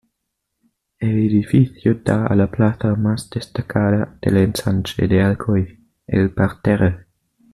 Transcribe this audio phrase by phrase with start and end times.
[0.99, 5.77] El edificio da a la plaza más destacada del ensanche de Alcoy,
[6.07, 7.05] "el Parterre".